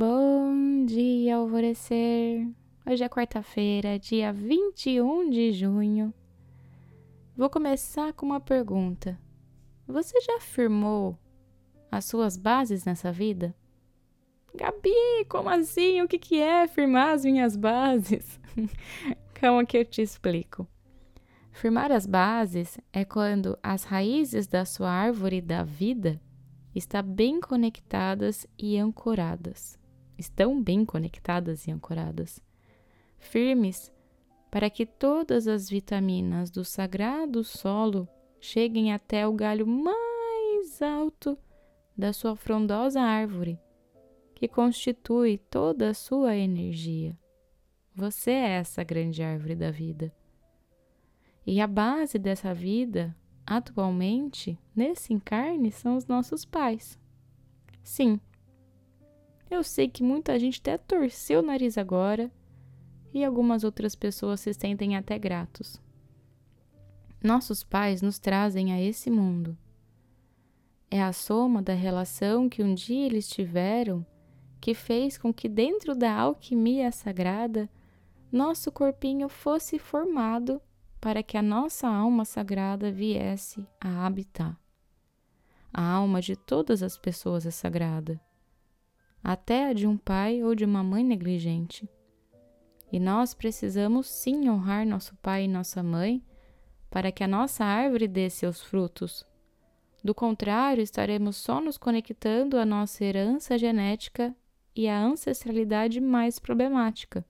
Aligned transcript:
Bom 0.00 0.84
dia, 0.86 1.34
alvorecer! 1.34 2.46
Hoje 2.88 3.02
é 3.02 3.08
quarta-feira, 3.08 3.98
dia 3.98 4.32
21 4.32 5.28
de 5.28 5.50
junho. 5.50 6.14
Vou 7.36 7.50
começar 7.50 8.12
com 8.12 8.24
uma 8.24 8.38
pergunta. 8.38 9.18
Você 9.88 10.20
já 10.20 10.38
firmou 10.38 11.18
as 11.90 12.04
suas 12.04 12.36
bases 12.36 12.84
nessa 12.84 13.10
vida? 13.10 13.52
Gabi, 14.54 15.24
como 15.28 15.48
assim? 15.48 16.00
O 16.00 16.06
que, 16.06 16.16
que 16.16 16.38
é 16.40 16.68
firmar 16.68 17.14
as 17.14 17.24
minhas 17.24 17.56
bases? 17.56 18.38
Calma 19.34 19.66
que 19.66 19.78
eu 19.78 19.84
te 19.84 20.00
explico. 20.00 20.64
Firmar 21.50 21.90
as 21.90 22.06
bases 22.06 22.78
é 22.92 23.04
quando 23.04 23.58
as 23.60 23.82
raízes 23.82 24.46
da 24.46 24.64
sua 24.64 24.92
árvore 24.92 25.40
da 25.40 25.64
vida 25.64 26.20
estão 26.72 27.02
bem 27.02 27.40
conectadas 27.40 28.46
e 28.56 28.78
ancoradas 28.78 29.76
estão 30.18 30.60
bem 30.60 30.84
conectadas 30.84 31.66
e 31.66 31.70
ancoradas, 31.70 32.42
firmes 33.18 33.92
para 34.50 34.70
que 34.70 34.86
todas 34.86 35.46
as 35.46 35.68
vitaminas 35.68 36.50
do 36.50 36.64
sagrado 36.64 37.44
solo 37.44 38.08
cheguem 38.40 38.92
até 38.92 39.26
o 39.26 39.32
galho 39.32 39.66
mais 39.66 40.80
alto 40.80 41.38
da 41.96 42.12
sua 42.12 42.36
frondosa 42.36 43.00
árvore, 43.00 43.58
que 44.34 44.48
constitui 44.48 45.38
toda 45.38 45.90
a 45.90 45.94
sua 45.94 46.36
energia. 46.36 47.18
Você 47.94 48.30
é 48.30 48.50
essa 48.50 48.84
grande 48.84 49.22
árvore 49.22 49.56
da 49.56 49.70
vida. 49.70 50.14
E 51.44 51.60
a 51.60 51.66
base 51.66 52.18
dessa 52.18 52.54
vida, 52.54 53.16
atualmente, 53.44 54.58
nesse 54.76 55.12
encarne, 55.12 55.72
são 55.72 55.96
os 55.96 56.06
nossos 56.06 56.44
pais. 56.44 56.98
Sim, 57.82 58.20
eu 59.50 59.62
sei 59.62 59.88
que 59.88 60.02
muita 60.02 60.38
gente 60.38 60.60
até 60.60 60.76
torceu 60.76 61.40
o 61.40 61.42
nariz 61.42 61.78
agora 61.78 62.30
e 63.14 63.24
algumas 63.24 63.64
outras 63.64 63.94
pessoas 63.94 64.40
se 64.40 64.52
sentem 64.52 64.96
até 64.96 65.18
gratos. 65.18 65.80
Nossos 67.22 67.64
pais 67.64 68.02
nos 68.02 68.18
trazem 68.18 68.72
a 68.72 68.80
esse 68.80 69.10
mundo. 69.10 69.56
É 70.90 71.02
a 71.02 71.12
soma 71.12 71.62
da 71.62 71.72
relação 71.72 72.48
que 72.48 72.62
um 72.62 72.74
dia 72.74 73.06
eles 73.06 73.28
tiveram 73.28 74.06
que 74.60 74.74
fez 74.74 75.16
com 75.16 75.32
que, 75.32 75.48
dentro 75.48 75.94
da 75.94 76.12
alquimia 76.12 76.90
sagrada, 76.90 77.70
nosso 78.30 78.70
corpinho 78.72 79.28
fosse 79.28 79.78
formado 79.78 80.60
para 81.00 81.22
que 81.22 81.36
a 81.36 81.42
nossa 81.42 81.88
alma 81.88 82.24
sagrada 82.24 82.90
viesse 82.90 83.66
a 83.80 84.04
habitar. 84.04 84.58
A 85.72 85.82
alma 85.82 86.20
de 86.20 86.34
todas 86.34 86.82
as 86.82 86.98
pessoas 86.98 87.46
é 87.46 87.50
sagrada 87.50 88.20
até 89.22 89.66
a 89.66 89.72
de 89.72 89.86
um 89.86 89.96
pai 89.96 90.42
ou 90.42 90.54
de 90.54 90.64
uma 90.64 90.82
mãe 90.82 91.04
negligente. 91.04 91.88
E 92.90 92.98
nós 92.98 93.34
precisamos 93.34 94.08
sim 94.08 94.48
honrar 94.48 94.86
nosso 94.86 95.14
pai 95.16 95.44
e 95.44 95.48
nossa 95.48 95.82
mãe 95.82 96.22
para 96.90 97.12
que 97.12 97.22
a 97.22 97.28
nossa 97.28 97.64
árvore 97.64 98.08
dê 98.08 98.30
seus 98.30 98.62
frutos. 98.62 99.26
Do 100.02 100.14
contrário, 100.14 100.82
estaremos 100.82 101.36
só 101.36 101.60
nos 101.60 101.76
conectando 101.76 102.56
à 102.56 102.64
nossa 102.64 103.04
herança 103.04 103.58
genética 103.58 104.34
e 104.74 104.88
à 104.88 104.98
ancestralidade 104.98 106.00
mais 106.00 106.38
problemática. 106.38 107.24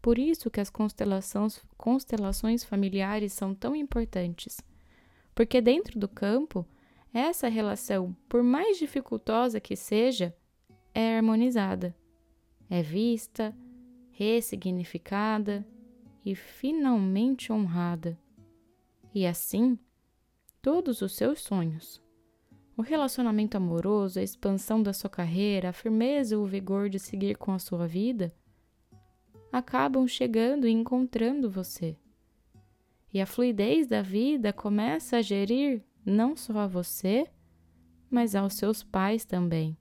Por 0.00 0.18
isso 0.18 0.50
que 0.50 0.60
as 0.60 0.70
constelações, 0.70 1.60
constelações 1.76 2.64
familiares 2.64 3.32
são 3.32 3.54
tão 3.54 3.74
importantes, 3.74 4.60
porque 5.34 5.60
dentro 5.60 5.98
do 5.98 6.08
campo, 6.08 6.66
essa 7.12 7.48
relação, 7.48 8.16
por 8.28 8.42
mais 8.42 8.78
dificultosa 8.78 9.60
que 9.60 9.76
seja, 9.76 10.34
é 10.98 11.18
harmonizada, 11.18 11.94
é 12.70 12.80
vista, 12.80 13.54
ressignificada 14.12 15.62
e 16.24 16.34
finalmente 16.34 17.52
honrada. 17.52 18.18
E 19.14 19.26
assim, 19.26 19.78
todos 20.62 21.02
os 21.02 21.14
seus 21.14 21.40
sonhos. 21.40 22.02
O 22.74 22.80
relacionamento 22.80 23.58
amoroso, 23.58 24.18
a 24.18 24.22
expansão 24.22 24.82
da 24.82 24.94
sua 24.94 25.10
carreira, 25.10 25.68
a 25.68 25.72
firmeza 25.72 26.34
e 26.34 26.38
o 26.38 26.46
vigor 26.46 26.88
de 26.88 26.98
seguir 26.98 27.36
com 27.36 27.52
a 27.52 27.58
sua 27.58 27.86
vida 27.86 28.34
acabam 29.52 30.08
chegando 30.08 30.66
e 30.66 30.70
encontrando 30.70 31.50
você. 31.50 31.94
E 33.12 33.20
a 33.20 33.26
fluidez 33.26 33.86
da 33.86 34.00
vida 34.00 34.50
começa 34.50 35.18
a 35.18 35.22
gerir 35.22 35.84
não 36.06 36.34
só 36.34 36.60
a 36.60 36.66
você, 36.66 37.26
mas 38.10 38.34
aos 38.34 38.54
seus 38.54 38.82
pais 38.82 39.26
também. 39.26 39.76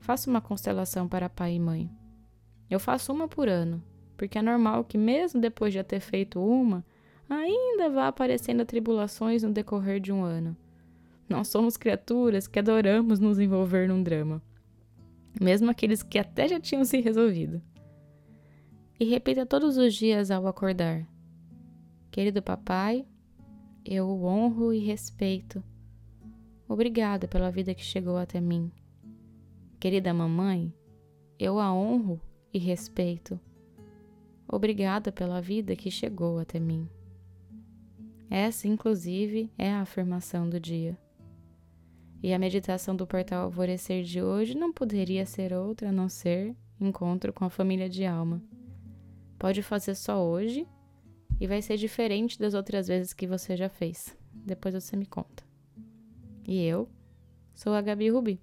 Faça 0.00 0.28
uma 0.28 0.40
constelação 0.40 1.06
para 1.06 1.28
pai 1.28 1.54
e 1.54 1.60
mãe. 1.60 1.90
Eu 2.68 2.80
faço 2.80 3.12
uma 3.12 3.28
por 3.28 3.48
ano, 3.48 3.82
porque 4.16 4.38
é 4.38 4.42
normal 4.42 4.84
que, 4.84 4.98
mesmo 4.98 5.40
depois 5.40 5.72
de 5.72 5.78
já 5.78 5.84
ter 5.84 6.00
feito 6.00 6.42
uma, 6.42 6.84
ainda 7.28 7.90
vá 7.90 8.08
aparecendo 8.08 8.64
tribulações 8.64 9.42
no 9.42 9.52
decorrer 9.52 10.00
de 10.00 10.10
um 10.10 10.24
ano. 10.24 10.56
Nós 11.28 11.48
somos 11.48 11.76
criaturas 11.76 12.48
que 12.48 12.58
adoramos 12.58 13.20
nos 13.20 13.38
envolver 13.38 13.88
num 13.88 14.02
drama, 14.02 14.42
mesmo 15.40 15.70
aqueles 15.70 16.02
que 16.02 16.18
até 16.18 16.48
já 16.48 16.58
tinham 16.58 16.84
se 16.84 17.00
resolvido. 17.00 17.62
E 18.98 19.04
repita 19.04 19.46
todos 19.46 19.76
os 19.76 19.94
dias 19.94 20.30
ao 20.30 20.46
acordar: 20.46 21.06
Querido 22.10 22.42
papai, 22.42 23.06
eu 23.84 24.08
o 24.08 24.24
honro 24.24 24.72
e 24.72 24.78
respeito. 24.78 25.62
Obrigada 26.68 27.28
pela 27.28 27.50
vida 27.50 27.74
que 27.74 27.82
chegou 27.82 28.16
até 28.16 28.40
mim. 28.40 28.70
Querida 29.80 30.12
mamãe, 30.12 30.70
eu 31.38 31.58
a 31.58 31.72
honro 31.72 32.20
e 32.52 32.58
respeito. 32.58 33.40
Obrigada 34.46 35.10
pela 35.10 35.40
vida 35.40 35.74
que 35.74 35.90
chegou 35.90 36.38
até 36.38 36.60
mim. 36.60 36.86
Essa, 38.28 38.68
inclusive, 38.68 39.50
é 39.56 39.72
a 39.72 39.80
afirmação 39.80 40.46
do 40.50 40.60
dia. 40.60 40.98
E 42.22 42.34
a 42.34 42.38
meditação 42.38 42.94
do 42.94 43.06
portal 43.06 43.44
Alvorecer 43.44 44.02
de 44.04 44.22
hoje 44.22 44.54
não 44.54 44.70
poderia 44.70 45.24
ser 45.24 45.54
outra 45.54 45.88
a 45.88 45.92
não 45.92 46.10
ser 46.10 46.54
encontro 46.78 47.32
com 47.32 47.46
a 47.46 47.50
família 47.50 47.88
de 47.88 48.04
alma. 48.04 48.42
Pode 49.38 49.62
fazer 49.62 49.94
só 49.94 50.22
hoje 50.22 50.68
e 51.40 51.46
vai 51.46 51.62
ser 51.62 51.78
diferente 51.78 52.38
das 52.38 52.52
outras 52.52 52.86
vezes 52.86 53.14
que 53.14 53.26
você 53.26 53.56
já 53.56 53.70
fez. 53.70 54.14
Depois 54.34 54.74
você 54.74 54.94
me 54.94 55.06
conta. 55.06 55.42
E 56.46 56.62
eu 56.62 56.86
sou 57.54 57.72
a 57.72 57.80
Gabi 57.80 58.10
Rubi 58.10 58.42